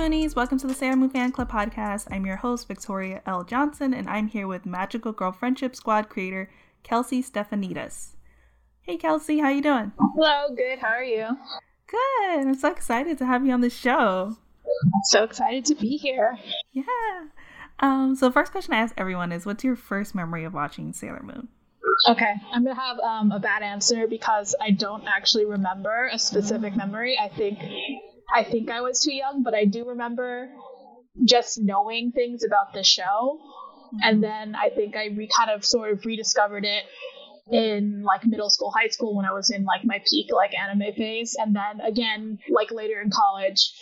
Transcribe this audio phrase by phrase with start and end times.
[0.00, 0.34] Moonies.
[0.34, 2.08] Welcome to the Sailor Moon Fan Club podcast.
[2.10, 3.44] I'm your host, Victoria L.
[3.44, 6.50] Johnson, and I'm here with Magical Girl Friendship Squad creator,
[6.82, 8.12] Kelsey Stephanides.
[8.80, 9.92] Hey, Kelsey, how you doing?
[9.98, 10.78] Hello, good.
[10.78, 11.26] How are you?
[11.86, 12.46] Good.
[12.48, 14.38] I'm so excited to have you on the show.
[15.10, 16.38] So excited to be here.
[16.72, 16.84] Yeah.
[17.80, 21.22] Um, so first question I ask everyone is what's your first memory of watching Sailor
[21.22, 21.48] Moon?
[22.08, 26.74] Okay, I'm gonna have um, a bad answer because I don't actually remember a specific
[26.74, 27.18] memory.
[27.18, 27.58] I think
[28.32, 30.50] I think I was too young, but I do remember
[31.24, 33.40] just knowing things about the show.
[34.02, 34.20] And mm-hmm.
[34.22, 36.84] then I think I re- kind of sort of rediscovered it
[37.50, 40.94] in like middle school, high school when I was in like my peak like anime
[40.94, 43.72] phase, and then again like later in college,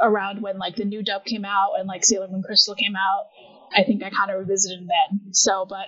[0.00, 3.26] around when like the new dub came out and like Sailor Moon Crystal came out.
[3.76, 5.32] I think I kind of revisited it then.
[5.34, 5.86] So, but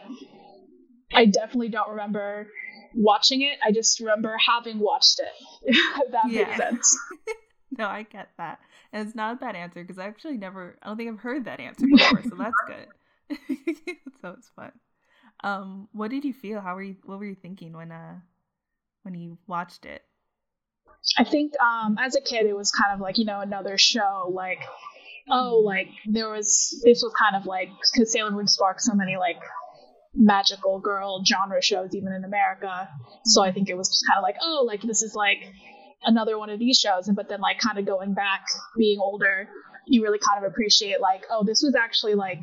[1.15, 2.49] I definitely don't remember
[2.95, 3.59] watching it.
[3.65, 5.33] I just remember having watched it.
[5.77, 6.45] if that Yeah.
[6.45, 6.99] makes sense.
[7.79, 8.59] no, I get that.
[8.93, 11.45] And it's not a bad answer because I actually never, I don't think I've heard
[11.47, 13.37] that answer before, so that's good.
[14.21, 14.73] so it's fun.
[15.45, 16.61] Um, what did you feel?
[16.61, 18.17] How were you, what were you thinking when, uh,
[19.03, 20.03] when you watched it?
[21.19, 24.31] I think um, as a kid, it was kind of like you know another show.
[24.33, 24.61] Like,
[25.29, 29.17] oh, like there was this was kind of like because Sailor Moon sparked so many
[29.17, 29.41] like
[30.15, 32.89] magical girl genre shows even in America.
[33.25, 35.39] So I think it was just kind of like oh, like this is like
[36.05, 37.09] another one of these shows.
[37.15, 38.45] But then like kind of going back,
[38.77, 39.49] being older,
[39.87, 42.41] you really kind of appreciate like oh, this was actually like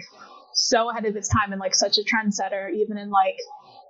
[0.53, 3.37] so ahead of its time and like such a trendsetter, even in like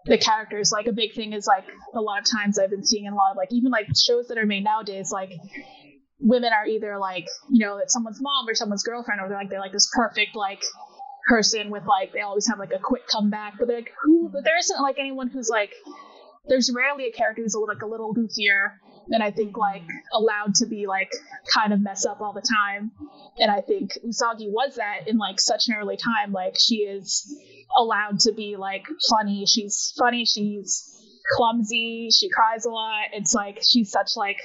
[0.06, 0.72] the characters.
[0.72, 3.16] Like a big thing is like a lot of times I've been seeing in a
[3.16, 5.32] lot of like even like shows that are made nowadays, like
[6.20, 9.50] women are either like you know it's someone's mom or someone's girlfriend, or they're like
[9.50, 10.64] they're like this perfect like
[11.28, 14.30] person with like they always have like a quick comeback, but they're like who?
[14.32, 15.72] But there isn't like anyone who's like
[16.48, 18.78] there's rarely a character who's a, like a little goofier
[19.12, 20.14] and I think like mm-hmm.
[20.14, 21.12] allowed to be like
[21.54, 22.92] kind of mess up all the time.
[23.38, 26.32] And I think Usagi was that in like such an early time.
[26.32, 27.34] Like she is
[27.78, 29.46] allowed to be like funny.
[29.46, 30.26] She's funny.
[30.26, 30.96] She's
[31.36, 32.10] clumsy.
[32.12, 33.08] She cries a lot.
[33.14, 34.38] It's like she's such like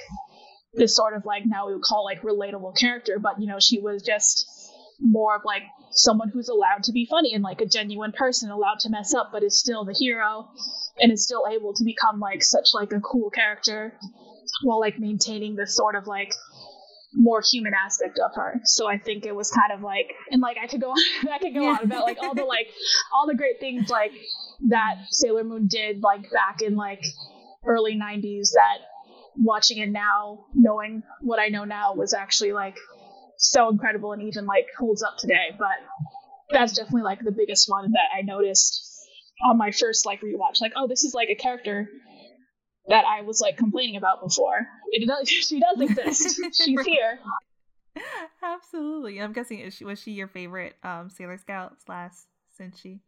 [0.73, 3.79] this sort of like now we would call like relatable character, but you know she
[3.79, 4.45] was just
[4.99, 8.79] more of like someone who's allowed to be funny and like a genuine person allowed
[8.79, 10.47] to mess up but is still the hero
[10.99, 13.97] and is still able to become like such like a cool character
[14.63, 16.31] while like maintaining this sort of like
[17.13, 18.59] more human aspect of her.
[18.65, 20.97] So I think it was kind of like and like I could go on
[21.31, 21.77] I could go Yeah.
[21.77, 22.67] on about like all the like
[23.13, 24.11] all the great things like
[24.69, 27.03] that Sailor Moon did like back in like
[27.65, 28.79] early 90s that
[29.37, 32.77] watching it now knowing what I know now was actually like
[33.37, 35.75] so incredible and even like holds up today but
[36.51, 38.81] that's definitely like the biggest one that I noticed
[39.49, 41.89] on my first like rewatch like oh this is like a character
[42.87, 47.19] that I was like complaining about before it does she does exist she's here
[48.43, 49.19] Absolutely.
[49.21, 52.11] I'm guessing is she was she your favorite um Sailor Scout slash
[52.59, 52.99] Senshi?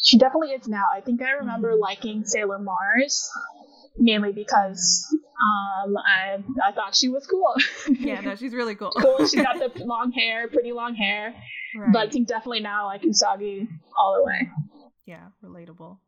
[0.00, 0.84] She definitely is now.
[0.92, 1.80] I think I remember Mhm.
[1.80, 3.30] liking Sailor Mars
[3.96, 7.54] mainly because um I I thought she was cool.
[8.00, 8.90] Yeah, no, she's really cool.
[8.90, 9.26] cool.
[9.26, 11.34] She got the long hair, pretty long hair.
[11.76, 11.92] Right.
[11.92, 14.48] But I think definitely now like Usagi all the way.
[15.06, 15.98] yeah, relatable.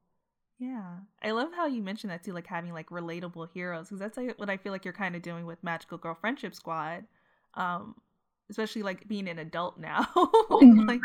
[0.64, 4.16] Yeah, I love how you mentioned that too, like having like relatable heroes, because that's
[4.16, 7.04] like what I feel like you're kind of doing with Magical Girl Friendship Squad,
[7.54, 7.94] um,
[8.48, 10.06] especially like being an adult now.
[10.50, 10.88] Mhm.
[10.88, 11.00] like,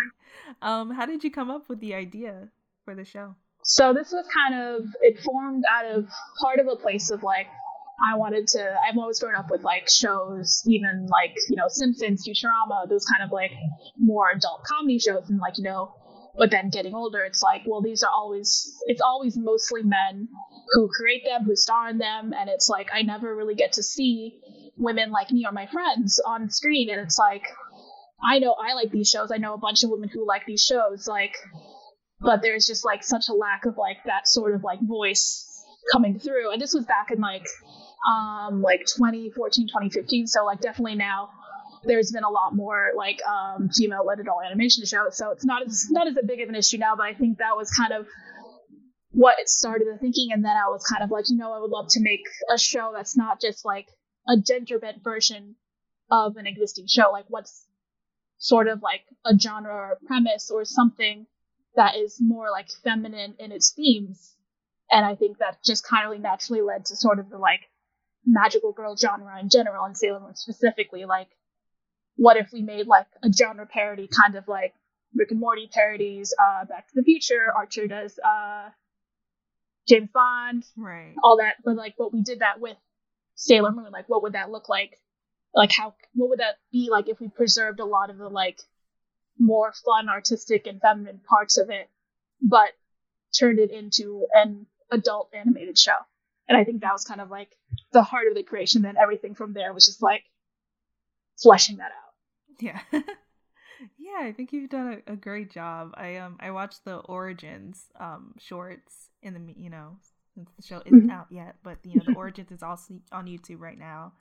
[0.62, 2.47] um, how did you come up with the idea
[2.86, 3.36] for the show?
[3.64, 6.08] So this was kind of it formed out of
[6.41, 7.47] part of a place of like
[8.09, 12.26] I wanted to I've always grown up with like shows, even like, you know, Simpsons,
[12.26, 13.52] Futurama, those kind of like
[13.97, 15.94] more adult comedy shows and like, you know,
[16.37, 20.28] but then getting older it's like, well these are always it's always mostly men
[20.72, 23.84] who create them, who star in them, and it's like I never really get to
[23.84, 24.40] see
[24.78, 27.43] women like me or my friends on screen and it's like
[28.23, 29.31] I know I like these shows.
[29.31, 31.35] I know a bunch of women who like these shows like
[32.22, 35.46] but there's just like such a lack of like that sort of like voice
[35.91, 37.46] coming through and this was back in like
[38.08, 41.29] um like 2014 2015 so like definitely now
[41.84, 45.66] there's been a lot more like um female led adult animation shows so it's not
[45.66, 47.93] as not as a big of an issue now but i think that was kind
[47.93, 48.08] of
[49.11, 51.72] what started the thinking and then i was kind of like you know i would
[51.72, 52.22] love to make
[52.53, 53.87] a show that's not just like
[54.28, 55.55] a gender bent version
[56.11, 57.66] of an existing show like what's
[58.40, 61.28] sort of like a genre or a premise or something
[61.75, 64.35] that is more like feminine in its themes.
[64.91, 67.61] And I think that just kind of naturally led to sort of the like
[68.25, 71.05] magical girl genre in general and Sailor Moon specifically.
[71.05, 71.29] Like,
[72.20, 74.74] what if we made like a genre parody, kind of like
[75.16, 78.70] Rick and Morty parodies, uh, Back to the Future, Archer does uh,
[79.88, 81.14] James Bond, Right.
[81.24, 81.56] all that.
[81.64, 82.78] But like, but we did that with
[83.36, 83.92] Sailor Moon.
[83.92, 85.00] Like, what would that look like
[85.56, 88.60] like how what would that be like if we preserved a lot of the like
[89.40, 91.90] more fun, artistic, and feminine parts of it,
[92.42, 92.70] but
[93.40, 95.96] turned it into an adult animated show.
[96.50, 97.50] And I think that was kind of like
[97.94, 98.82] the heart of the creation.
[98.82, 100.24] Then everything from there was just like
[101.42, 102.09] fleshing that out.
[102.59, 102.79] Yeah.
[102.91, 105.94] yeah, I think you've done a, a, great job.
[105.96, 109.97] I um I watched the origins um shorts in the you know
[110.35, 111.11] since the show isn't mm-hmm.
[111.11, 114.14] out yet, but you know the origins is also on YouTube right now.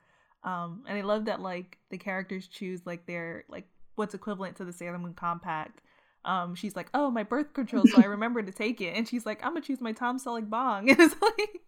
[0.43, 4.65] Um and I love that like the characters choose like their like what's equivalent to
[4.65, 5.81] the Sailor Moon Compact.
[6.25, 9.25] Um, she's like, "Oh, my birth control," so I remember to take it, and she's
[9.25, 11.61] like, "I'm gonna choose my Tom Selleck bong," and it's like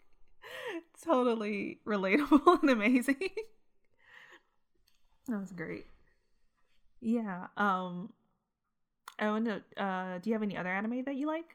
[1.03, 3.29] totally relatable and amazing.
[5.27, 5.85] that was great.
[7.01, 7.48] Yeah.
[7.57, 8.13] Um,
[9.19, 9.83] I want to.
[9.83, 11.45] Uh, do you have any other anime that you like?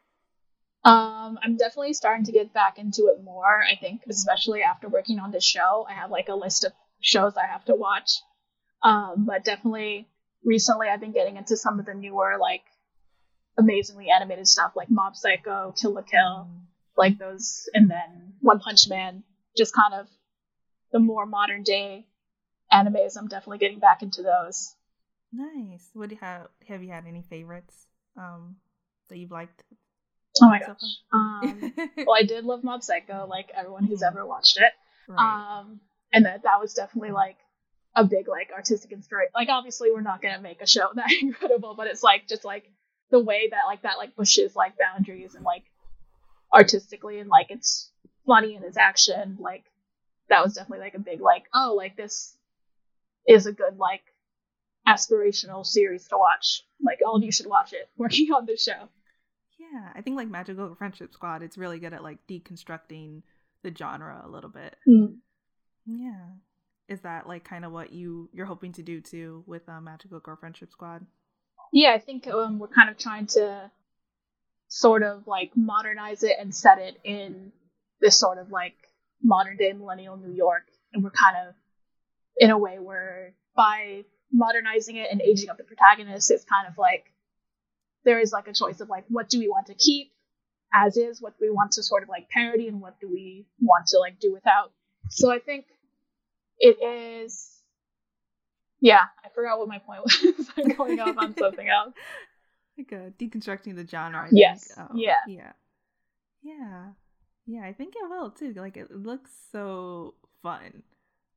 [0.85, 3.63] Um, I'm definitely starting to get back into it more.
[3.63, 4.11] I think, mm-hmm.
[4.11, 7.65] especially after working on this show, I have like a list of shows I have
[7.67, 8.21] to watch.
[8.83, 10.09] Um, but definitely
[10.45, 12.63] recently I've been getting into some of the newer like
[13.59, 16.61] amazingly animated stuff like Mob Psycho, Kill la Kill, mm.
[16.97, 19.25] like those, and then One Punch Man.
[19.57, 20.07] Just kind of
[20.93, 22.07] the more modern day
[22.73, 23.17] animes.
[23.17, 24.75] I'm definitely getting back into those.
[25.33, 25.91] Nice.
[25.93, 26.49] What do you have?
[26.69, 27.87] Have you had any favorites
[28.17, 28.57] um,
[29.09, 29.63] that you've liked?
[30.43, 30.77] Oh my gosh.
[31.13, 34.17] um, well, I did love Mob Psycho, like everyone who's mm-hmm.
[34.17, 34.73] ever watched it.
[35.09, 35.59] Right.
[35.61, 35.81] Um,
[36.13, 37.37] and that that was definitely like
[37.95, 39.33] a big like artistic inspiration.
[39.35, 42.71] Like obviously we're not gonna make a show that incredible, but it's like just like
[43.11, 45.65] the way that like that like pushes like boundaries and like
[46.53, 47.91] artistically and like it's
[48.27, 49.39] funny and its action.
[49.41, 49.65] Like
[50.29, 52.37] that was definitely like a big like oh like this
[53.27, 54.03] is a good like
[54.87, 56.63] aspirational series to watch.
[56.85, 57.89] Like all of you should watch it.
[57.97, 58.89] Working on this show.
[59.59, 63.23] Yeah, I think like Magical Friendship Squad, it's really good at like deconstructing
[63.63, 64.77] the genre a little bit.
[64.87, 65.17] Mm.
[65.87, 66.37] Yeah
[66.89, 70.21] is that like kind of what you you're hoping to do too with uh, Magical
[70.21, 71.05] Girl Friendship Squad?
[71.73, 73.71] Yeah, I think um, we're kind of trying to
[74.69, 77.53] sort of like modernize it and set it in
[78.01, 78.75] this sort of like
[79.23, 81.55] modern day millennial New York, and we're kind of
[82.39, 86.79] in a way where by modernizing it and aging up the protagonist, it's kind of
[86.79, 87.13] like
[88.05, 90.13] there is like a choice of like what do we want to keep
[90.73, 93.47] as is, what do we want to sort of like parody, and what do we
[93.61, 94.73] want to like do without.
[95.11, 95.67] So I think
[96.59, 97.53] it is.
[98.81, 100.51] Yeah, I forgot what my point was.
[100.57, 101.95] I'm going off on something else.
[102.79, 104.27] Like uh, deconstructing the genre.
[104.27, 104.67] I yes.
[104.67, 104.91] Think.
[104.91, 105.15] Oh, yeah.
[105.27, 105.53] Yeah.
[106.43, 106.85] Yeah.
[107.47, 108.53] Yeah, I think it will too.
[108.53, 110.13] Like it looks so
[110.43, 110.83] fun.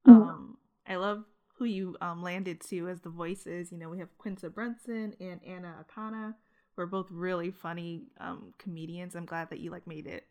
[0.05, 0.11] Mm.
[0.11, 1.23] Um, I love
[1.59, 3.71] who you um landed to as the voices.
[3.71, 6.33] You know, we have Quinta Brunson and Anna Akana.
[6.75, 9.15] We're both really funny um comedians.
[9.15, 10.25] I'm glad that you like made it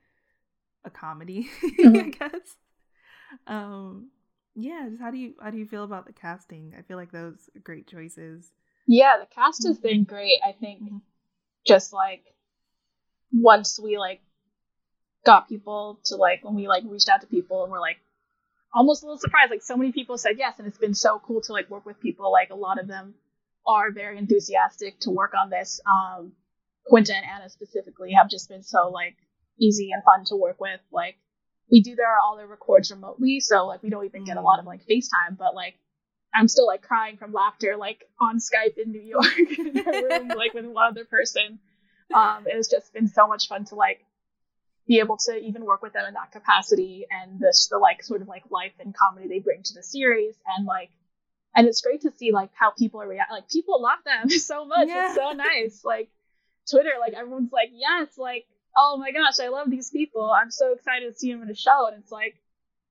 [0.84, 1.48] a comedy.
[1.78, 1.96] Mm-hmm.
[1.96, 2.56] I guess.
[3.46, 4.10] Um,
[4.54, 6.74] yeah, just how do you how do you feel about the casting?
[6.76, 8.50] I feel like those are great choices.
[8.86, 10.14] Yeah, the cast has been mm-hmm.
[10.14, 10.40] great.
[10.44, 10.96] I think mm-hmm.
[11.66, 12.24] just like
[13.32, 14.22] once we like
[15.24, 17.98] got people to like when we like reached out to people and we're like
[18.74, 21.40] almost a little surprised like so many people said yes and it's been so cool
[21.40, 23.14] to like work with people like a lot of them
[23.66, 26.32] are very enthusiastic to work on this um
[26.86, 29.16] quinta and anna specifically have just been so like
[29.60, 31.16] easy and fun to work with like
[31.70, 34.58] we do their all their records remotely, so like we don't even get a lot
[34.58, 35.74] of like FaceTime, but like
[36.34, 40.28] I'm still like crying from laughter like on Skype in New York in a room
[40.28, 41.58] like with one other person.
[42.14, 44.00] Um, it's just been so much fun to like
[44.88, 48.22] be able to even work with them in that capacity and this the like sort
[48.22, 50.90] of like life and comedy they bring to the series and like
[51.54, 54.64] and it's great to see like how people are react like people love them so
[54.64, 54.88] much.
[54.88, 55.06] Yeah.
[55.06, 55.84] It's so nice.
[55.84, 56.08] Like
[56.70, 58.46] Twitter, like everyone's like, yes, like
[58.78, 60.30] oh my gosh, I love these people.
[60.30, 61.88] I'm so excited to see them in a show.
[61.88, 62.36] And it's like,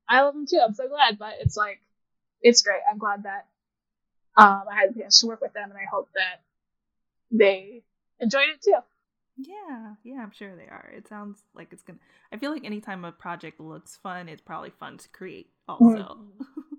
[0.08, 0.62] I love them too.
[0.64, 1.18] I'm so glad.
[1.18, 1.80] But it's like,
[2.42, 2.82] it's great.
[2.90, 3.48] I'm glad that
[4.36, 6.42] um, I had the chance to work with them, and I hope that
[7.32, 7.84] they
[8.20, 8.78] enjoyed it too.
[9.38, 10.92] Yeah, yeah, I'm sure they are.
[10.96, 12.00] It sounds like it's gonna.
[12.32, 15.52] I feel like anytime a project looks fun, it's probably fun to create.
[15.68, 16.74] Also, mm-hmm.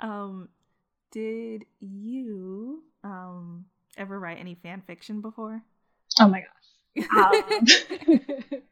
[0.08, 0.48] um,
[1.10, 3.64] did you um
[3.96, 5.62] ever write any fan fiction before?
[6.20, 6.68] Oh my gosh
[7.16, 7.66] um,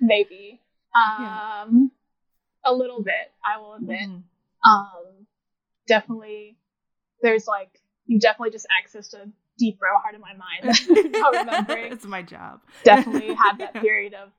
[0.00, 0.60] maybe.
[0.94, 1.64] Um, yeah.
[2.66, 4.00] A little bit, I will admit.
[4.00, 4.70] Mm-hmm.
[4.70, 5.26] Um,
[5.86, 6.56] definitely,
[7.20, 11.92] there's like, you definitely just accessed a deep part of my mind not remembering.
[11.92, 12.60] it's my job.
[12.84, 14.30] definitely had that period of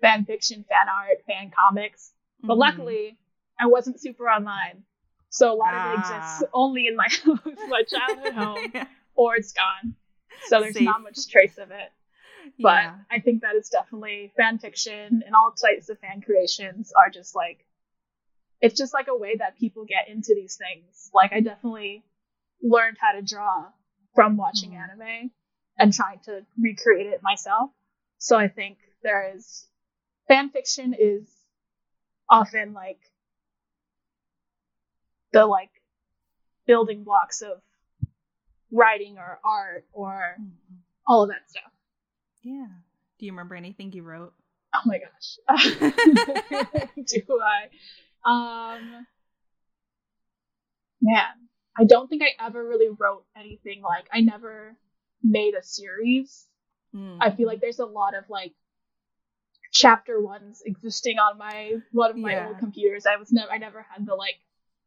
[0.00, 2.12] fan fiction, fan art, fan comics.
[2.42, 2.60] But mm-hmm.
[2.60, 3.18] luckily,
[3.58, 4.84] I wasn't super online.
[5.28, 5.86] So a lot ah.
[5.86, 6.50] of it exists ah.
[6.52, 7.38] only in my house,
[7.68, 8.86] my childhood home, yeah.
[9.14, 9.94] or it's gone.
[10.46, 10.84] So there's Safe.
[10.84, 11.92] not much trace of it.
[12.58, 12.94] But yeah.
[13.10, 17.36] I think that is definitely fan fiction and all types of fan creations are just
[17.36, 17.66] like
[18.60, 21.10] it's just like a way that people get into these things.
[21.14, 22.04] Like I definitely
[22.62, 23.66] learned how to draw
[24.14, 24.82] from watching mm.
[24.82, 25.30] anime
[25.78, 27.70] and trying to recreate it myself.
[28.18, 29.66] So I think there is
[30.28, 31.28] fan fiction is
[32.28, 33.00] often like
[35.32, 35.70] the like
[36.66, 37.60] building blocks of
[38.70, 40.76] writing or art or mm-hmm.
[41.06, 41.72] all of that stuff.
[42.42, 42.66] Yeah.
[43.18, 44.32] Do you remember anything you wrote?
[44.74, 45.38] Oh my gosh.
[47.06, 47.68] Do I?
[48.24, 49.06] Um
[51.02, 51.24] Man,
[51.80, 54.76] I don't think I ever really wrote anything like I never
[55.22, 56.46] made a series.
[56.94, 57.16] Mm.
[57.20, 58.52] I feel like there's a lot of like
[59.72, 62.48] chapter ones existing on my one of my yeah.
[62.48, 63.06] old computers.
[63.06, 64.36] I was never I never had the like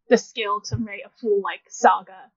[0.10, 2.32] the skill to make a full like saga.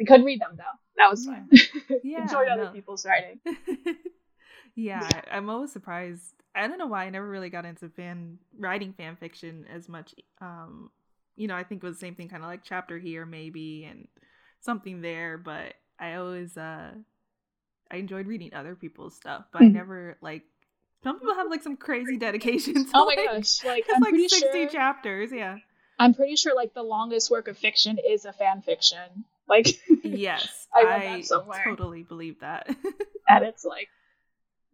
[0.00, 0.64] I could read them though.
[0.96, 1.50] That was fun.
[2.02, 2.22] Yeah.
[2.22, 2.70] Enjoyed other no.
[2.70, 3.40] people's writing.
[4.74, 6.34] yeah, I'm always surprised.
[6.54, 10.14] I don't know why I never really got into fan writing fan fiction as much.
[10.40, 10.90] Um,
[11.38, 13.84] you know, I think it was the same thing, kind of like chapter here maybe
[13.84, 14.08] and
[14.60, 16.90] something there, but I always uh
[17.90, 19.76] I enjoyed reading other people's stuff, but mm-hmm.
[19.76, 20.42] I never like
[21.02, 22.90] some people have like some crazy dedications.
[22.94, 25.58] oh my like, gosh, like I'm like pretty 60 sure, chapters, yeah.
[25.98, 29.24] I'm pretty sure like the longest work of fiction is a fan fiction.
[29.48, 31.62] Like yes, I I.
[31.64, 32.68] Totally believe that.
[33.28, 33.88] and it's like,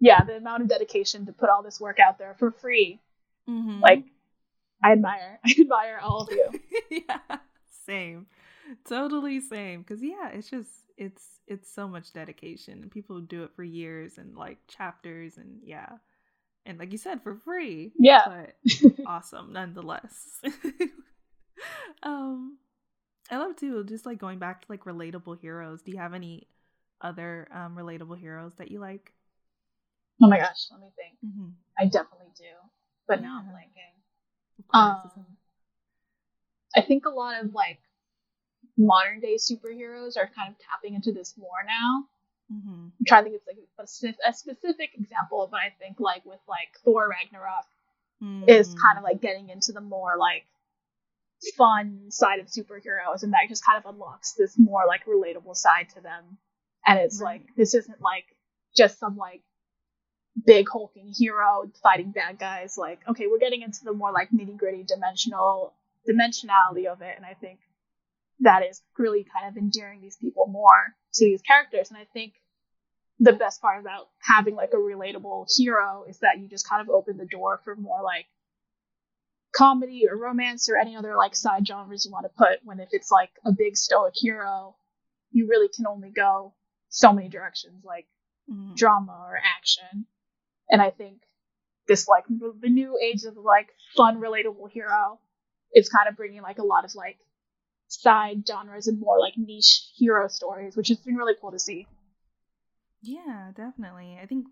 [0.01, 3.01] yeah, the amount of dedication to put all this work out there for free.
[3.49, 3.81] Mm-hmm.
[3.81, 4.05] Like,
[4.85, 5.41] I admire.
[5.47, 6.61] I admire all of you.
[7.09, 7.39] yeah,
[7.87, 8.27] same,
[8.87, 9.81] totally same.
[9.81, 14.19] Because yeah, it's just it's it's so much dedication, and people do it for years
[14.19, 15.89] and like chapters, and yeah,
[16.67, 17.93] and like you said, for free.
[17.99, 18.57] Yeah, but
[19.07, 20.41] awesome nonetheless.
[22.03, 22.59] um
[23.31, 25.81] I love too, just like going back to like relatable heroes.
[25.81, 26.47] Do you have any
[27.01, 29.15] other um relatable heroes that you like?
[30.23, 31.17] Oh my gosh, let me think.
[31.25, 31.51] Mm-hmm.
[31.79, 32.45] I definitely do,
[33.09, 33.29] but yeah.
[33.29, 33.94] now I'm blanking.
[34.73, 35.27] Um,
[36.77, 37.79] I think a lot of like
[38.77, 42.05] modern day superheroes are kind of tapping into this more now.
[42.53, 42.89] Mm-hmm.
[42.99, 46.41] I'm trying to think of like a, a, specific example, but I think like with
[46.49, 47.65] like Thor Ragnarok
[48.23, 48.49] mm-hmm.
[48.49, 50.45] is kind of like getting into the more like
[51.57, 55.89] fun side of superheroes and that just kind of unlocks this more like relatable side
[55.91, 56.39] to them
[56.87, 57.41] and it's right.
[57.41, 58.25] like this isn't like
[58.77, 59.43] just some like
[60.47, 64.57] big hulking hero fighting bad guys like okay we're getting into the more like nitty
[64.57, 65.75] gritty dimensional
[66.09, 67.61] dimensionality of it and i think
[68.41, 72.35] that is really kind of endearing these people more to these characters and i think
[73.21, 76.91] the best part about having like a relatable hero is that you just kind of
[76.91, 78.27] open the door for more like
[79.55, 82.89] comedy or romance or any other like side genres you want to put when if
[82.91, 84.75] it's like a big stoic hero
[85.31, 86.53] you really can only go
[86.89, 88.07] so many directions like
[88.51, 88.75] mm-hmm.
[88.75, 90.07] drama or action
[90.71, 91.21] and i think
[91.87, 95.19] this like the new age of like fun relatable hero
[95.75, 97.19] is kind of bringing like a lot of like
[97.89, 101.87] side genres and more like niche hero stories which has been really cool to see.
[103.03, 104.19] Yeah definitely.
[104.21, 104.47] I think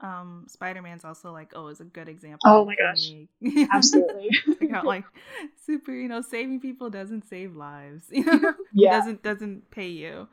[0.00, 3.10] um spider-man's also like oh is a good example oh my gosh.
[3.72, 4.30] absolutely.
[4.60, 5.04] Like like
[5.66, 8.54] super you know saving people doesn't save lives you know?
[8.72, 8.98] Yeah.
[8.98, 10.28] Doesn't doesn't pay you.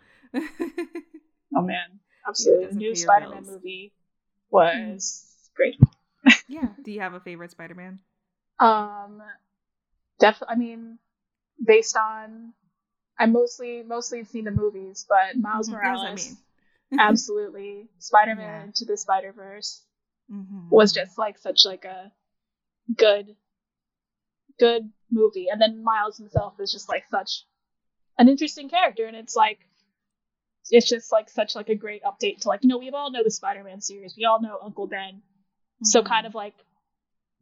[1.56, 2.00] Oh man.
[2.28, 2.76] Absolutely.
[2.76, 3.56] New spider-man bills.
[3.56, 3.94] movie
[4.56, 5.78] was great
[6.48, 8.00] yeah do you have a favorite spider-man
[8.60, 9.22] um
[10.20, 10.98] definitely i mean
[11.64, 12.54] based on
[13.20, 15.78] i mostly mostly seen the movies but miles mm-hmm.
[15.78, 18.64] morales I mean absolutely spider-man yeah.
[18.64, 19.84] into the spider-verse
[20.32, 20.70] mm-hmm.
[20.70, 22.12] was just like such like a
[22.96, 23.36] good
[24.58, 27.44] good movie and then miles himself is just like such
[28.18, 29.60] an interesting character and it's like
[30.70, 33.24] it's just like such like a great update to like you know we all know
[33.24, 34.16] the spider-man series.
[34.18, 35.22] We all know uncle ben.
[35.22, 35.86] Mm-hmm.
[35.86, 36.56] so kind of like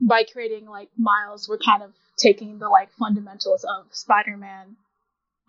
[0.01, 4.75] by creating like miles we're kind of taking the like fundamentals of spider-man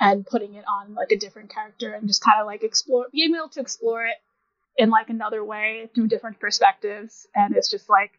[0.00, 3.34] and putting it on like a different character and just kind of like explore being
[3.34, 4.16] able to explore it
[4.76, 7.28] in like another way through different perspectives.
[7.34, 8.10] And it's just like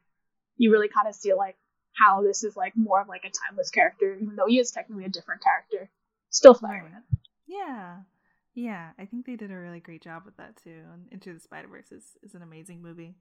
[0.57, 1.57] you really kind of see like
[1.93, 5.05] how this is like more of like a timeless character even though he is technically
[5.05, 5.89] a different character.
[6.29, 7.03] Still spider-man.
[7.47, 7.97] Yeah
[8.55, 11.39] yeah i think they did a really great job with that too and into the
[11.39, 13.15] spider-verse is, is an amazing movie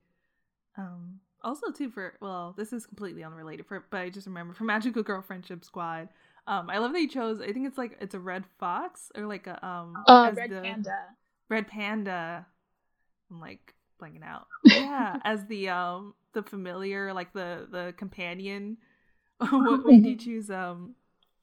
[0.79, 4.65] um also too for well this is completely unrelated for but i just remember for
[4.65, 6.09] magical girl friendship squad
[6.47, 7.41] um, I love that you chose.
[7.41, 10.05] I think it's like it's a red fox or like a um.
[10.07, 10.99] Uh, red panda.
[11.49, 12.47] Red panda.
[13.31, 14.47] I'm like blanking out.
[14.65, 18.77] Yeah, as the um the familiar like the the companion.
[19.39, 20.95] what did you choose um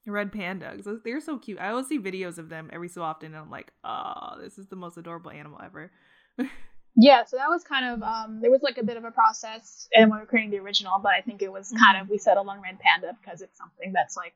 [0.05, 0.73] red panda?
[0.75, 1.59] Because they're so cute.
[1.59, 4.67] I always see videos of them every so often, and I'm like, oh, this is
[4.67, 5.91] the most adorable animal ever.
[6.93, 9.87] Yeah, so that was kind of um, there was like a bit of a process,
[9.95, 12.17] and when we were creating the original, but I think it was kind of we
[12.17, 14.33] settled on Red Panda because it's something that's like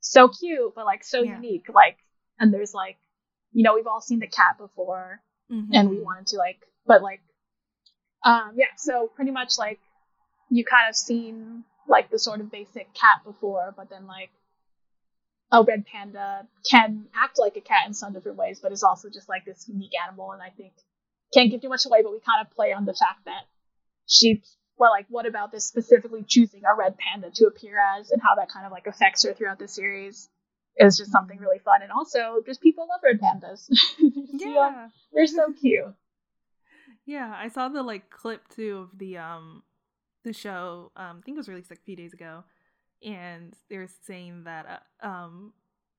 [0.00, 1.36] so cute, but like so Yeah.
[1.36, 1.66] unique.
[1.68, 1.98] Like,
[2.38, 2.96] and there's like,
[3.52, 5.20] you know, we've all seen the cat before,
[5.74, 7.20] and we wanted to like, but like,
[8.24, 8.72] um, yeah.
[8.78, 9.78] So pretty much like
[10.48, 14.30] you kind of seen like the sort of basic cat before, but then like
[15.52, 19.08] a red panda can act like a cat in some different ways, but is also
[19.10, 20.32] just like this unique animal.
[20.32, 20.72] And I think
[21.34, 23.42] can't give too much away, but we kind of play on the fact that
[24.06, 24.42] she,
[24.78, 28.34] well, like what about this specifically choosing a red panda to appear as, and how
[28.36, 30.28] that kind of like affects her throughout the series
[30.76, 31.82] is just something really fun.
[31.82, 33.68] And also, just people love red pandas.
[34.32, 34.88] Know, Yeah.
[35.12, 35.84] they're so cute.
[37.04, 39.62] Yeah, I saw the like clip too of the um
[40.24, 40.92] the show.
[40.96, 42.44] Um, I think it was released like a few days ago,
[43.04, 45.52] and they were saying that uh, um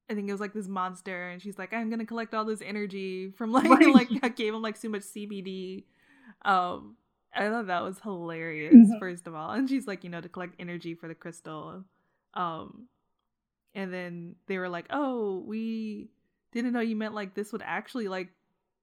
[0.10, 2.62] I think it was like this monster, and she's like, I'm gonna collect all this
[2.62, 5.86] energy from like like I gave him like so much CBD.
[6.44, 6.98] Um,
[7.34, 8.74] I thought that was hilarious.
[8.74, 9.00] Mhm.
[9.00, 11.86] First of all, and she's like, you know, to collect energy for the crystal.
[12.34, 12.88] Um,
[13.74, 16.10] and then they were like, oh, we
[16.52, 18.30] didn't know you meant like this would actually like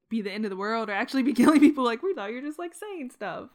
[0.09, 1.85] be the end of the world or actually be killing people.
[1.85, 3.51] Like we thought you're just like saying stuff.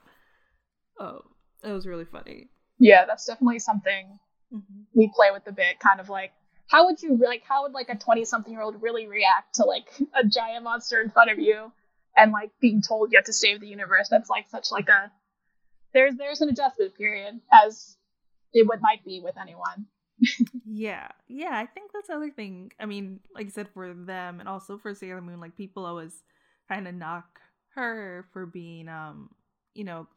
[1.00, 1.22] Oh,
[1.64, 2.50] it was really funny.
[2.78, 4.20] Yeah, that's definitely something
[4.54, 4.82] Mm-hmm.
[4.94, 5.80] we play with the bit.
[5.80, 6.32] Kind of like,
[6.68, 7.44] how would you like?
[7.48, 11.10] How would like a twenty-something year old really react to like a giant monster in
[11.10, 11.72] front of you,
[12.16, 14.08] and like being told you have to save the universe?
[14.10, 15.12] That's like such like a
[15.94, 17.96] there's there's an adjustment period as
[18.54, 19.88] it would might be with anyone.
[20.66, 21.52] Yeah, yeah.
[21.54, 22.72] I think that's the other thing.
[22.80, 26.24] I mean, like I said, for them and also for Sailor Moon, like people always
[26.68, 27.26] kind of knock
[27.76, 29.30] her for being, um,
[29.76, 30.08] you know,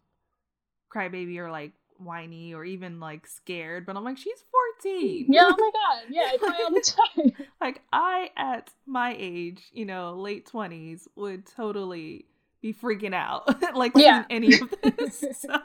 [0.95, 3.87] crybaby or like whiny or even like scared.
[3.87, 4.43] But I'm like, she's
[4.83, 5.27] 14.
[5.29, 7.47] Yeah, oh my god, yeah, I cry all the time.
[7.61, 12.27] like I at my age, you know, late twenties, would totally
[12.63, 14.25] be freaking out, like Yeah.
[14.31, 15.25] any of this.
[15.41, 15.57] so,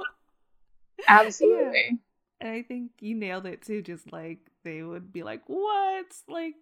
[1.07, 1.99] Absolutely.
[2.39, 3.81] and I think you nailed it too.
[3.81, 6.05] Just like they would be like, "What?
[6.27, 6.55] Like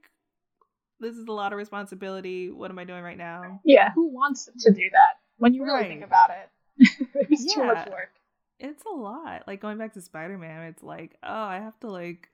[0.99, 2.51] this is a lot of responsibility.
[2.51, 5.83] What am I doing right now?" Yeah, who wants to do that when you really
[5.85, 6.49] think about it?
[7.13, 8.11] There's too much work.
[8.59, 9.43] It's a lot.
[9.47, 12.29] Like going back to Spider Man, it's like, oh, I have to like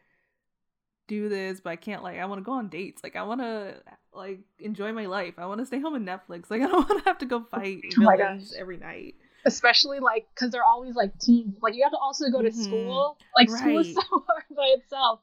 [1.08, 3.04] do this, but I can't like I want to go on dates.
[3.04, 3.76] Like I want to
[4.14, 5.36] like enjoy my life.
[5.38, 6.50] I want to stay home and Netflix.
[6.50, 9.16] Like I don't want to have to go fight Oh villains every night.
[9.46, 11.58] especially like because they're always like teams.
[11.62, 12.64] Like you have to also go to Mhm.
[12.64, 13.18] school.
[13.38, 15.20] Like school is so hard by itself,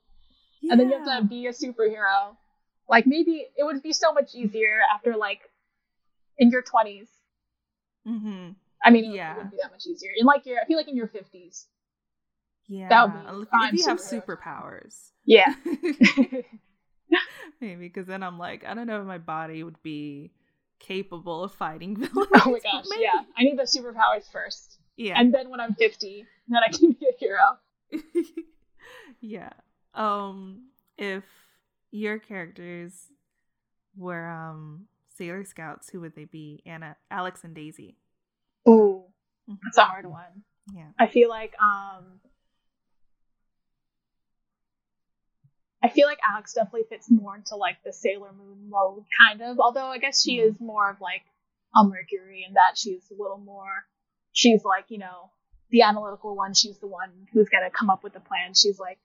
[0.71, 2.37] and then you have to be a superhero.
[2.89, 5.41] Like maybe it would be so much easier after like
[6.39, 7.09] in your twenties.
[8.07, 8.55] Mhm.
[8.85, 9.33] I mean, Yeah.
[9.33, 10.11] it wouldn't be that much easier.
[10.17, 11.67] In like your, I feel like in your fifties.
[12.69, 12.89] Yeah.
[12.89, 15.11] That would be If- you have superpowers.
[15.25, 15.55] Yeah.
[17.61, 20.33] Maybe because then I'm like, I don't know if my body would be
[20.81, 22.29] capable of fighting villains.
[22.35, 22.85] oh my gosh.
[22.89, 23.03] maybe.
[23.03, 23.23] Yeah.
[23.37, 25.15] I need the superpowers first, Yeah.
[25.21, 27.59] and then when I'm fifty, then I can be a hero.
[29.21, 29.51] yeah.
[29.95, 30.69] Um
[30.99, 31.25] if
[31.91, 32.95] your characters
[33.97, 36.63] were um Sailor Scouts, who would they be?
[36.67, 37.97] Anna, Alex and Daisy.
[38.69, 39.05] Ooh,
[39.49, 39.59] Mhm.
[39.65, 40.45] that's a hard one.
[40.73, 40.91] Yeah.
[40.99, 42.21] I feel like um
[45.83, 49.59] I feel like Alex definitely fits more into like the Sailor Moon mode kind of.
[49.59, 50.45] Although I guess she Mhm.
[50.51, 51.25] is more of like
[51.75, 53.87] a Mercury in that she's a little more
[54.35, 55.31] she's like, you know,
[55.69, 58.55] the analytical one, she's the one who's gonna come up with the plan.
[58.55, 58.99] She's like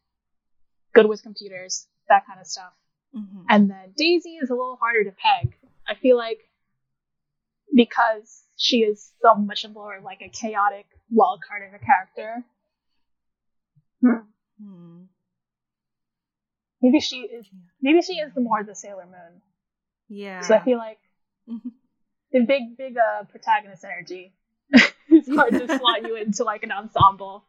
[0.94, 2.74] good with computers, that kind of stuff.
[3.14, 3.46] Mhm.
[3.50, 5.58] And then Daisy is a little harder to peg.
[5.88, 6.48] I feel like
[7.78, 12.44] because she is so much more like a chaotic wild card of a character.
[14.02, 15.04] Hmm.
[16.82, 17.46] Maybe she is.
[17.82, 19.42] Maybe she is the more the Sailor Moon.
[20.10, 20.40] Yeah.
[20.40, 21.00] Because I feel like
[21.48, 21.72] Mhm.
[22.32, 24.34] the big, big uh, protagonist energy.
[25.10, 27.46] it's hard to slot you into like an ensemble.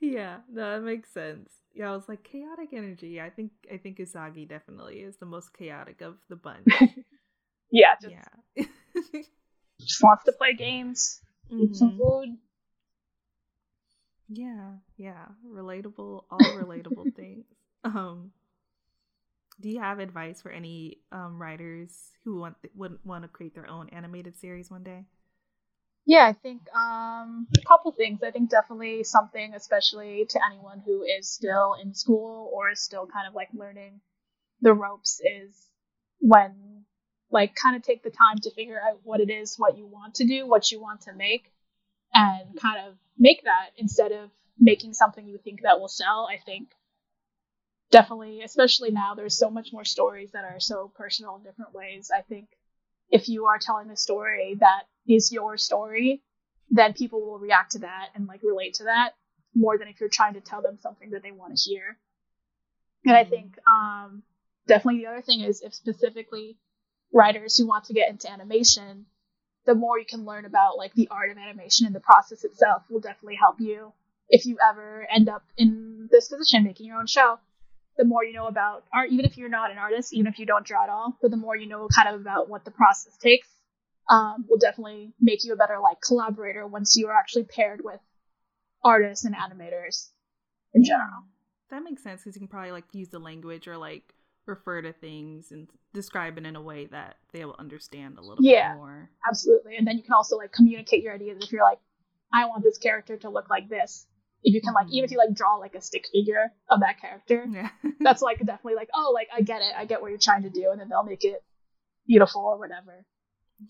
[0.00, 1.50] yeah, no, that makes sense.
[1.74, 3.20] Yeah, I was like chaotic energy.
[3.20, 6.66] I think I think Usagi definitely is the most chaotic of the bunch.
[7.74, 8.28] Yeah, just, yeah.
[9.80, 12.36] Just wants to play games, eat some food.
[14.28, 17.44] Yeah, yeah, relatable, all relatable things.
[17.84, 18.32] Um,
[19.60, 23.68] do you have advice for any um writers who want would want to create their
[23.68, 25.04] own animated series one day?
[26.04, 28.22] Yeah, I think um, a couple things.
[28.22, 33.06] I think definitely something, especially to anyone who is still in school or is still
[33.06, 34.00] kind of like learning
[34.60, 35.56] the ropes, is
[36.20, 36.61] when
[37.32, 40.16] like kind of take the time to figure out what it is, what you want
[40.16, 41.50] to do, what you want to make,
[42.12, 46.28] and kind of make that instead of making something you think that will sell.
[46.30, 46.68] I think
[47.90, 52.10] definitely, especially now, there's so much more stories that are so personal in different ways.
[52.16, 52.48] I think
[53.10, 56.22] if you are telling a story that is your story,
[56.70, 59.12] then people will react to that and like relate to that
[59.54, 61.98] more than if you're trying to tell them something that they want to hear.
[63.04, 64.22] And I think um,
[64.66, 66.56] definitely the other thing is if specifically
[67.12, 69.06] writers who want to get into animation,
[69.66, 72.82] the more you can learn about like the art of animation and the process itself
[72.90, 73.92] will definitely help you
[74.28, 77.38] if you ever end up in this position making your own show
[77.98, 80.46] the more you know about art, even if you're not an artist, even if you
[80.46, 83.16] don't draw at all, but the more you know kind of about what the process
[83.16, 83.48] takes,
[84.08, 88.00] um, will definitely make you a better like collaborator once you are actually paired with
[88.84, 90.08] artists and animators
[90.74, 91.24] in general.
[91.70, 94.14] That makes sense because you can probably like use the language or like
[94.46, 98.44] refer to things and describe it in a way that they will understand a little
[98.44, 99.10] yeah, bit more.
[99.10, 99.76] Yeah, absolutely.
[99.76, 101.78] And then you can also like communicate your ideas if you're like,
[102.32, 104.06] I want this character to look like this
[104.44, 107.00] if you can like even if you like draw like a stick figure of that
[107.00, 107.68] character Yeah.
[108.00, 110.50] that's like definitely like oh like i get it i get what you're trying to
[110.50, 111.44] do and then they'll make it
[112.08, 113.04] beautiful or whatever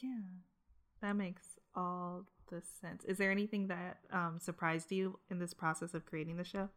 [0.00, 0.20] yeah.
[1.02, 1.42] That makes
[1.74, 3.04] all the sense.
[3.04, 6.68] Is there anything that um, surprised you in this process of creating the show?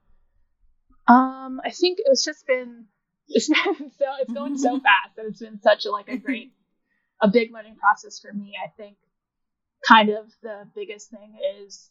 [1.07, 2.85] um i think it's just been
[3.27, 6.51] it's been so it's going so fast and it's been such a like a great
[7.21, 8.97] a big learning process for me i think
[9.87, 11.89] kind of the biggest thing is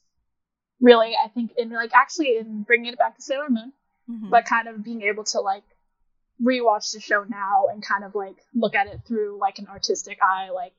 [0.80, 3.72] really i think in like actually in bringing it back to sailor moon
[4.10, 4.28] Mhm.
[4.28, 5.62] but kind of being able to like
[6.42, 10.18] rewatch the show now and kind of like look at it through like an artistic
[10.22, 10.74] eye like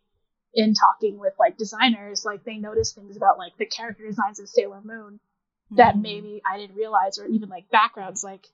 [0.54, 4.48] in talking with like designers like they notice things about like the character designs of
[4.48, 5.20] sailor moon
[5.72, 6.02] that Mhm.
[6.02, 8.46] maybe i didn't realize or even like backgrounds like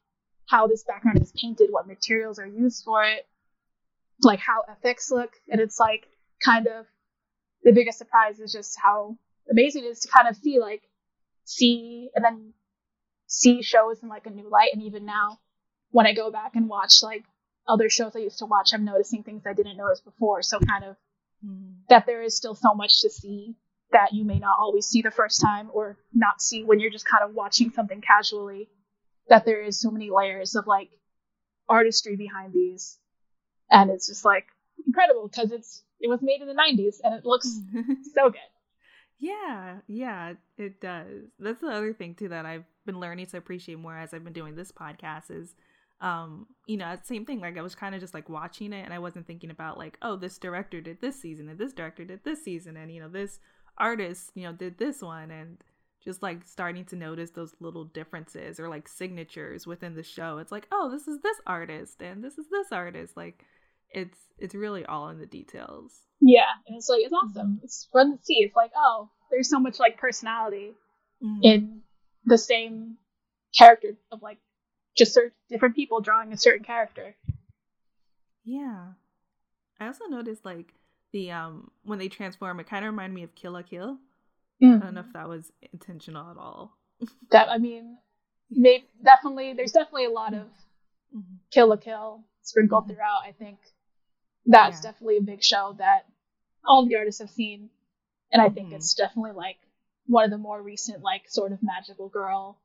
[0.51, 3.25] how this background is painted what materials are used for it
[4.23, 5.31] like how effects look.
[5.49, 6.07] And it's like
[6.43, 6.85] kind of
[7.63, 9.17] the biggest surprise is just how
[9.49, 10.83] amazing it is to kind of see like
[11.45, 12.53] see and then
[13.27, 14.69] see shows in like a new light.
[14.73, 15.39] And even now
[15.91, 17.23] when i go back and watch like
[17.67, 20.41] other shows i used to watch i'm noticing things i didn't notice before.
[20.41, 20.95] So kind of
[21.43, 21.87] Mhm.
[21.89, 23.55] that there is still so much to see
[23.91, 27.07] that you may not always see the first time or not see when you're just
[27.07, 28.69] kind of watching something casually
[29.31, 30.89] that there is so many layers of like
[31.69, 32.99] artistry behind these
[33.71, 34.45] and it's just like
[34.85, 37.47] incredible because it's it was made in the 90s and it looks
[38.13, 38.39] so good
[39.19, 41.29] Yeah, yeah, it does.
[41.39, 44.33] That's the other thing too that I've been learning to appreciate more as I've been
[44.33, 45.55] doing this podcast is
[46.01, 47.39] um, you know, same thing.
[47.39, 49.97] Like I was kind of just like watching it and I wasn't thinking about like,
[50.01, 53.07] oh, this director did this season and this director did this season and you know,
[53.07, 53.39] this
[53.77, 55.59] artist, you know, did this one and
[56.03, 60.39] just like starting to notice those little differences or like signatures within the show.
[60.39, 63.15] It's like, oh, this is this artist and this is this artist.
[63.15, 63.45] Like
[63.91, 65.91] it's it's really all in the details.
[66.21, 69.59] yeah and it's like it's awesome it's fun to see it's like oh there's so
[69.59, 70.71] much like personality
[71.21, 71.39] Mhm.
[71.43, 71.81] in
[72.25, 72.95] the same
[73.57, 74.37] character of like
[74.97, 77.15] just certain different people drawing a certain character
[78.45, 78.93] Yeah.
[79.79, 80.73] I also noticed like
[81.11, 83.97] the um when they transform, it kind of reminded me of Kill la Kill.
[84.61, 86.77] I don't know if that was intentional at all.
[87.31, 87.97] that i mean
[88.51, 90.47] maybe definitely there's definitely a lot of
[91.15, 91.39] Mhm.
[91.51, 92.89] Kill la Kill sprinkled Mhm.
[92.93, 93.57] throughout i think
[94.45, 94.91] that's Yeah.
[94.91, 96.05] definitely a big show that
[96.63, 97.69] all the artists have seen
[98.31, 98.73] and i think Mhm.
[98.75, 99.57] it's definitely like
[100.05, 102.59] one of the more recent like sort of magical girl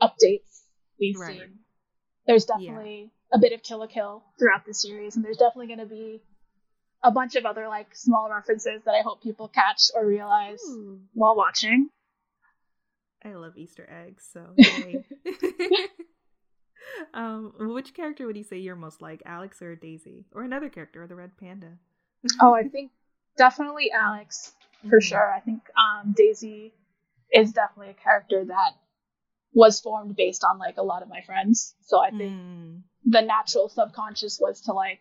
[0.00, 0.64] updates
[0.98, 1.38] we've Right.
[1.40, 1.58] seen
[2.26, 5.78] there's definitely a bit of Kill la Kill throughout the series and there's definitely going
[5.88, 6.20] to be
[7.04, 11.00] a bunch of other like small references that i hope people catch or realize Ooh,
[11.14, 11.88] while watching
[13.24, 14.56] I love Easter eggs, so
[17.14, 21.04] um, which character would you say you're most like, Alex or Daisy, or another character,
[21.04, 21.78] or the Red Panda?
[22.40, 22.90] oh i think
[23.36, 24.52] definitely alex
[24.88, 25.02] for Mhm.
[25.02, 25.32] sure.
[25.32, 26.72] I think um, Daisy
[27.32, 28.72] is definitely a character that
[29.54, 31.74] was formed based on like a lot of my friends.
[31.82, 32.82] So I think Mm.
[33.04, 34.98] the natural subconscious was to like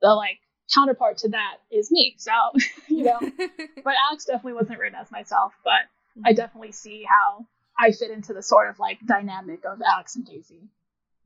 [0.00, 0.38] the like
[0.74, 2.14] counterpart to that is me.
[2.18, 2.32] So
[2.88, 3.18] you know,
[3.84, 5.82] but Alex definitely wasn't written as myself, but
[6.24, 7.46] I definitely see how
[7.78, 10.68] I fit into the sort of like dynamic of Alex and Daisy.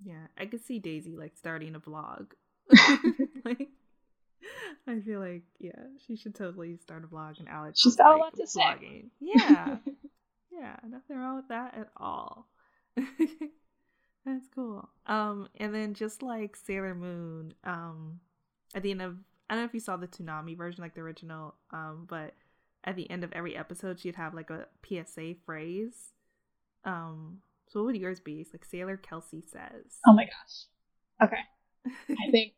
[0.05, 2.27] Yeah, I could see Daisy like starting a vlog.
[3.45, 3.69] like,
[4.87, 5.73] I feel like yeah,
[6.07, 7.81] she should totally start a vlog, and Alex.
[7.81, 9.05] She's got a like, lot to say.
[9.21, 9.79] Yeah,
[10.53, 12.47] yeah, nothing wrong with that at all.
[14.27, 14.89] That's cool.
[15.07, 18.19] Um, and then just like Sailor Moon, um,
[18.77, 19.17] at the end of
[19.49, 22.35] I don't know if you saw the Toonami version, like the original, um, but
[22.85, 26.13] at the end of every episode, she'd have like a PSA phrase.
[26.85, 28.41] Um, so what would yours be?
[28.41, 29.99] It's like Sailor Kelsey says.
[30.07, 31.29] Oh my gosh.
[31.29, 31.43] Okay.
[32.11, 32.55] I think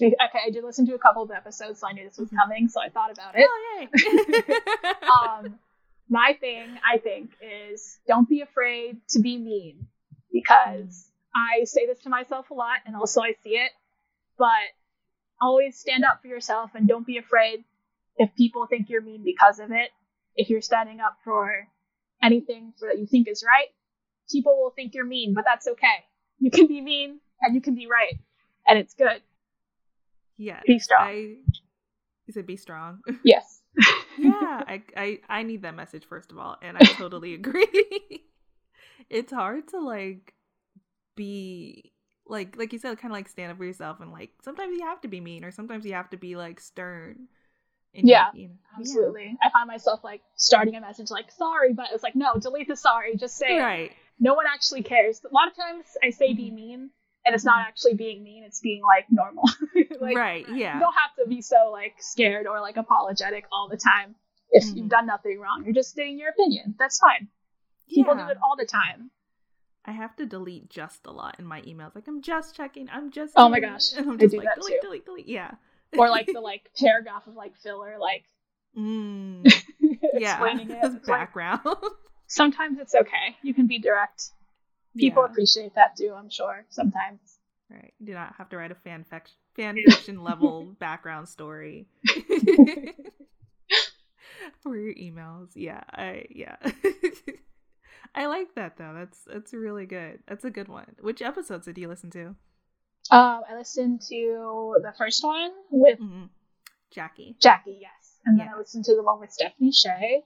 [0.00, 2.28] be, okay, I did listen to a couple of episodes, so I knew this was
[2.30, 2.36] Mhm.
[2.36, 3.46] coming, so I thought about it.
[3.48, 4.54] Oh yay!
[5.08, 5.58] um,
[6.08, 9.86] my thing, I think, is don't be afraid to be mean
[10.32, 13.70] because I say this to myself a lot and also I see it,
[14.36, 14.48] but
[15.40, 17.64] always stand up for yourself and don't be afraid
[18.16, 19.90] if people think you're mean because of it.
[20.36, 21.68] If you're standing up for
[22.22, 23.68] anything that you think is right,
[24.30, 26.04] people will think you're mean, but that's okay.
[26.38, 28.18] You can be mean and you can be right,
[28.66, 29.22] and it's good.
[30.36, 30.60] Yeah.
[30.66, 31.02] Be strong.
[31.02, 33.00] I, you said be strong.
[33.24, 33.60] Yes.
[34.18, 34.30] yeah,
[34.68, 38.24] I, I I need that message first of all, and I totally agree.
[39.10, 40.32] it's hard to like
[41.16, 41.92] be
[42.26, 44.84] like like you said, kind of like stand up for yourself, and like sometimes you
[44.86, 47.28] have to be mean, or sometimes you have to be like stern.
[47.94, 49.36] And yeah, you know, absolutely.
[49.40, 49.48] Yeah.
[49.48, 52.76] I find myself like starting a message like sorry, but it's like no, delete the
[52.76, 53.92] sorry, just say right.
[54.18, 55.20] No one actually cares.
[55.24, 56.54] A lot of times I say be mm-hmm.
[56.54, 56.90] mean,
[57.26, 57.68] and it's not mm-hmm.
[57.68, 59.44] actually being mean; it's being like normal.
[60.00, 60.46] like, right?
[60.48, 60.74] Yeah.
[60.74, 64.14] You don't have to be so like scared or like apologetic all the time
[64.50, 64.76] if mm-hmm.
[64.76, 65.62] you've done nothing wrong.
[65.64, 66.74] You're just stating your opinion.
[66.78, 67.28] That's fine.
[67.88, 68.26] People yeah.
[68.26, 69.10] do it all the time.
[69.86, 71.94] I have to delete just a lot in my emails.
[71.94, 72.88] Like I'm just checking.
[72.90, 73.34] I'm just.
[73.36, 73.92] Oh my gosh!
[73.96, 75.28] And I'm just like delete, delete, delete.
[75.28, 75.52] Yeah.
[75.96, 78.24] or like the like paragraph of like filler, like.
[78.76, 79.46] Mm.
[80.14, 80.42] yeah.
[80.42, 81.06] Explaining it.
[81.06, 81.60] background.
[81.64, 81.76] Like,
[82.26, 83.36] sometimes it's okay.
[83.42, 84.30] You can be direct.
[84.96, 85.30] People yeah.
[85.30, 86.14] appreciate that too.
[86.16, 86.64] I'm sure.
[86.70, 87.20] Sometimes.
[87.70, 87.92] Right.
[87.98, 91.86] You do not have to write a fan fiction fan fiction level background story.
[94.62, 95.50] for your emails.
[95.54, 96.56] Yeah, I yeah.
[98.14, 98.92] I like that though.
[98.94, 100.20] That's that's really good.
[100.26, 100.86] That's a good one.
[101.00, 102.34] Which episodes did you listen to?
[103.10, 106.24] Um, I listened to the first one with mm-hmm.
[106.90, 107.36] Jackie.
[107.40, 108.46] Jackie, yes, and yeah.
[108.46, 110.20] then I listened to the one with Stephanie Sheh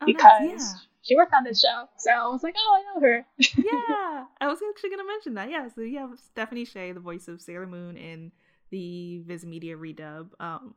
[0.00, 0.58] oh, because yeah.
[1.02, 1.88] she worked on this show.
[1.98, 3.26] So I was like, oh, I know her.
[3.38, 5.50] yeah, I was actually gonna mention that.
[5.50, 8.32] Yeah, so you have Stephanie Sheh, the voice of Sailor Moon in
[8.70, 10.30] the Viz Media redub.
[10.40, 10.74] Um,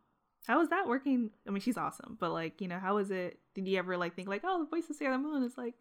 [0.48, 1.30] how was that working?
[1.48, 3.40] I mean, she's awesome, but like, you know, how was it?
[3.54, 5.76] Did you ever like think like, oh, the voice of Sailor Moon is like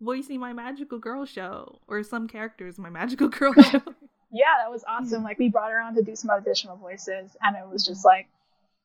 [0.00, 3.82] voicing my magical girl show, or some characters my magical girl show?
[4.30, 5.22] yeah, that was awesome.
[5.22, 8.28] Like, we brought her on to do some additional voices, and it was just like,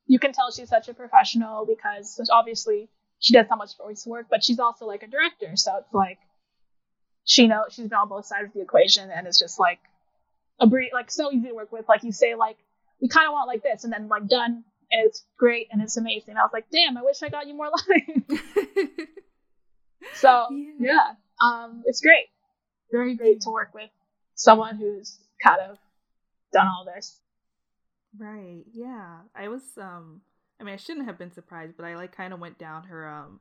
[0.06, 2.88] you can tell she's such a professional because obviously
[3.20, 6.18] she does so much voice work, but she's also like a director, so it's like
[7.24, 9.78] she knows she's been on both sides of the equation, and it's just like
[10.60, 11.88] a bre- like so easy to work with.
[11.88, 12.56] Like you say, like
[13.00, 15.96] we kind of want like this, and then like done and it's great and it's
[15.96, 16.36] amazing.
[16.36, 18.40] I was like, damn, I wish I got you more lines.
[20.14, 20.72] So yeah.
[20.78, 21.10] yeah,
[21.40, 22.26] um, it's great.
[22.90, 23.90] Very great to work with
[24.34, 25.78] someone who's kind of
[26.52, 27.18] done all this.
[28.18, 28.64] Right.
[28.72, 29.20] Yeah.
[29.34, 30.20] I was um
[30.60, 33.08] I mean I shouldn't have been surprised, but I like kind of went down her
[33.08, 33.40] um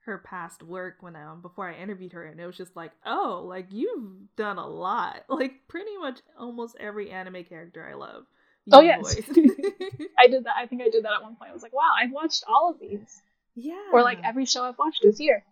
[0.00, 3.42] her past work when um before I interviewed her and it was just like, "Oh,
[3.46, 8.26] like you've done a lot." Like pretty much almost every anime character I love
[8.72, 9.16] oh yes,
[10.18, 10.54] I did that.
[10.56, 11.50] I think I did that at one point.
[11.50, 13.22] I was like, wow, I've watched all of these.
[13.54, 13.90] Yeah.
[13.92, 15.44] Or like every show I've watched this year.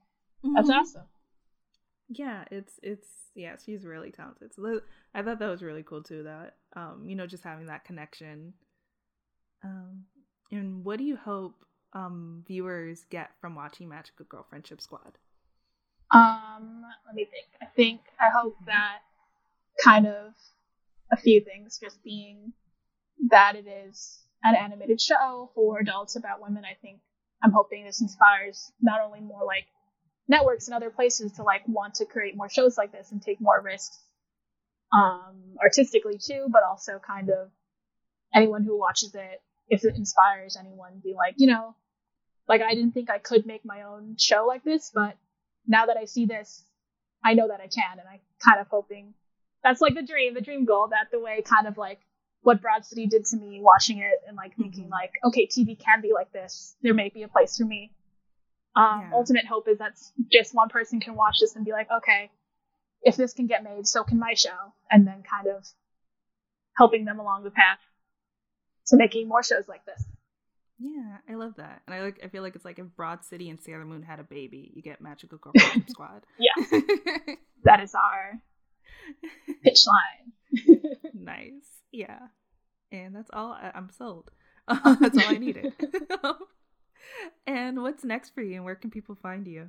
[0.44, 0.54] Mm-hmm.
[0.54, 1.02] That's awesome.
[2.08, 4.54] Yeah, it's it's yeah, she's really talented.
[4.54, 4.80] So
[5.14, 6.24] I thought that was really cool too.
[6.24, 8.54] That um, you know, just having that connection.
[9.64, 10.04] Um,
[10.50, 11.54] and what do you hope
[11.94, 15.18] um viewers get from watching Magical Girl Friendship Squad?
[16.12, 17.46] Um, let me think.
[17.62, 18.98] I think I hope that
[19.82, 20.34] kind of
[21.10, 22.52] a few things just being
[23.30, 26.64] that it is an animated show for adults about women.
[26.64, 27.00] I think
[27.42, 29.66] I'm hoping this inspires not only more like
[30.32, 33.40] networks and other places to like want to create more shows like this and take
[33.40, 33.98] more risks
[34.92, 37.50] um, artistically too, but also kind of
[38.34, 41.74] anyone who watches it, if it inspires anyone, be like, you know,
[42.48, 45.16] like I didn't think I could make my own show like this, but
[45.66, 46.64] now that I see this,
[47.22, 49.14] I know that I can, and I kind of hoping
[49.62, 52.00] that's like the dream, the dream goal that the way kind of like
[52.40, 54.92] what Broad City did to me watching it and like thinking mm-hmm.
[54.92, 56.74] like, okay, TV can be like this.
[56.82, 57.92] There may be a place for me.
[58.74, 59.10] Um, yeah.
[59.14, 59.98] Ultimate hope is that
[60.32, 62.30] just one person can watch this and be like, okay,
[63.02, 65.66] if this can get made, so can my show, and then kind of
[66.76, 67.78] helping them along the path
[68.86, 70.04] to making more shows like this.
[70.78, 72.20] Yeah, I love that, and I like.
[72.24, 74.82] I feel like it's like if Broad City and Sailor Moon had a baby, you
[74.82, 75.52] get Magical Girl
[75.88, 76.24] Squad.
[76.38, 76.64] Yeah,
[77.64, 78.40] that is our
[79.62, 80.86] pitch line.
[81.14, 81.66] nice.
[81.92, 82.18] Yeah.
[82.90, 84.30] And that's all I- am sold.
[84.66, 85.72] that's all I needed.
[87.46, 89.68] And what's next for you and where can people find you?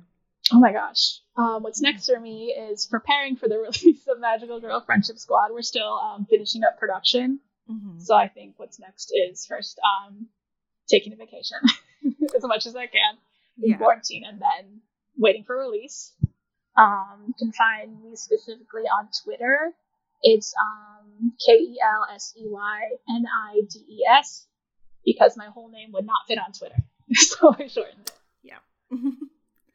[0.52, 1.20] Oh my gosh.
[1.36, 5.50] Um, what's next for me is preparing for the release of Magical Girl Friendship Squad.
[5.52, 7.40] We're still um, finishing up production.
[7.70, 8.00] Mm-hmm.
[8.00, 10.26] So I think what's next is first um,
[10.88, 11.58] taking a vacation
[12.36, 13.16] as much as I can
[13.62, 13.76] in yeah.
[13.78, 14.80] quarantine and then
[15.16, 16.12] waiting for release.
[16.76, 19.72] Um, you can find me specifically on Twitter
[20.24, 24.46] it's um, K E L S E Y N I D E S
[25.04, 26.82] because my whole name would not fit on Twitter,
[27.68, 28.12] shortened it.
[28.42, 28.58] Yeah.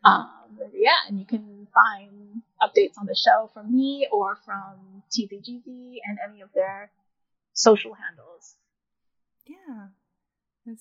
[0.06, 0.30] um,
[0.73, 6.17] yeah, and you can find updates on the show from me or from TZGZ and
[6.28, 6.91] any of their
[7.54, 8.56] social handles.
[9.45, 9.88] Yeah.
[10.67, 10.78] I'm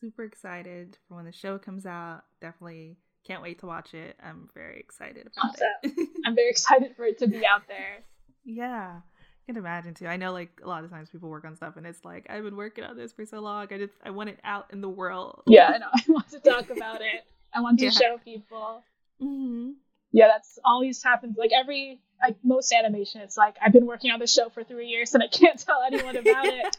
[0.00, 2.22] super excited for when the show comes out.
[2.40, 4.16] Definitely can't wait to watch it.
[4.22, 5.66] I'm very excited about awesome.
[5.82, 6.08] it.
[6.26, 8.04] I'm very excited for it to be out there.
[8.44, 9.00] Yeah.
[9.48, 10.06] Can imagine too.
[10.06, 12.44] I know like a lot of times people work on stuff and it's like I've
[12.44, 13.66] been working on this for so long.
[13.70, 15.42] I just I want it out in the world.
[15.46, 15.86] Yeah, I know.
[15.94, 17.24] I want to talk about it.
[17.54, 17.90] I want to yeah.
[17.92, 18.82] show people.
[19.22, 19.70] Mm-hmm.
[20.12, 21.38] Yeah, that's always happens.
[21.38, 24.88] Like every like most animation, it's like I've been working on this show for three
[24.88, 26.76] years and I can't tell anyone about it.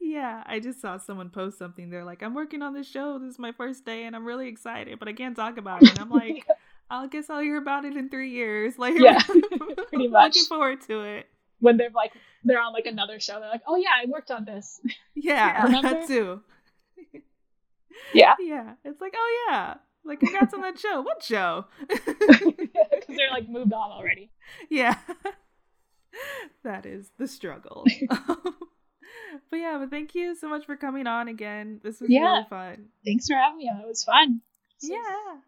[0.00, 1.88] Yeah, I just saw someone post something.
[1.88, 3.20] They're like, I'm working on this show.
[3.20, 5.90] This is my first day and I'm really excited, but I can't talk about it.
[5.90, 6.44] And I'm like,
[6.90, 8.74] I guess I'll hear about it in three years.
[8.84, 9.18] Like, yeah,
[9.88, 10.34] pretty much.
[10.34, 11.26] Looking forward to it.
[11.60, 13.40] When they're like, they're on like another show.
[13.40, 14.80] They're like, oh yeah, I worked on this.
[15.14, 16.40] Yeah, yeah that too.
[18.12, 18.34] yeah.
[18.38, 18.74] Yeah.
[18.84, 19.74] It's like, oh yeah.
[20.04, 21.00] Like, congrats on that show.
[21.00, 21.64] What show?
[21.88, 24.30] Because they're like moved on already.
[24.68, 24.96] Yeah.
[26.64, 27.86] that is the struggle.
[28.08, 31.80] but yeah, but thank you so much for coming on again.
[31.82, 32.20] This was yeah.
[32.20, 32.86] really fun.
[33.04, 33.80] Thanks for having me on.
[33.80, 34.42] It was fun.
[34.80, 35.38] This yeah.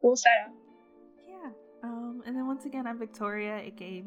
[0.00, 0.52] Cool setup.
[1.86, 4.04] Um, and then once again, I'm Victoria, aka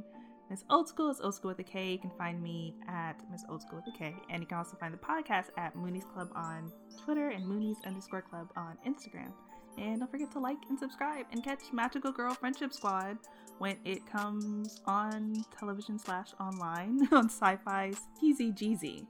[0.49, 1.09] Miss Old School.
[1.11, 1.91] It's Old School with a K.
[1.93, 4.15] You can find me at Miss Old School with a K.
[4.29, 6.71] And you can also find the podcast at Mooney's Club on
[7.03, 9.31] Twitter and Mooney's underscore club on Instagram.
[9.77, 13.17] And don't forget to like and subscribe and catch Magical Girl Friendship Squad
[13.59, 19.05] when it comes on television slash online on Syfy's Easy Jeezy.